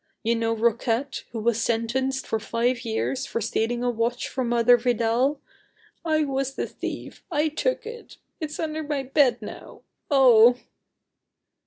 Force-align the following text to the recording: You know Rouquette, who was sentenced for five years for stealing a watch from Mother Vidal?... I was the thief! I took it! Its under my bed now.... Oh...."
You 0.23 0.33
know 0.33 0.53
Rouquette, 0.53 1.25
who 1.31 1.39
was 1.39 1.61
sentenced 1.61 2.25
for 2.25 2.39
five 2.39 2.83
years 2.85 3.27
for 3.27 3.39
stealing 3.39 3.83
a 3.83 3.91
watch 3.91 4.27
from 4.27 4.49
Mother 4.49 4.75
Vidal?... 4.75 5.39
I 6.03 6.23
was 6.25 6.55
the 6.55 6.65
thief! 6.65 7.23
I 7.31 7.49
took 7.49 7.85
it! 7.85 8.17
Its 8.39 8.59
under 8.59 8.81
my 8.81 9.03
bed 9.03 9.43
now.... 9.43 9.83
Oh...." 10.09 10.57